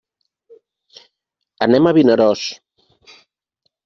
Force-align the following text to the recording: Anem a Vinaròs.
Anem 1.65 1.89
a 1.89 1.93
Vinaròs. 1.97 2.47